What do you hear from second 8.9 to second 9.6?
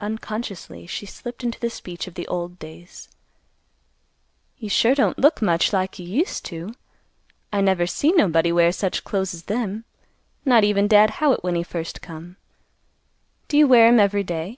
clothes as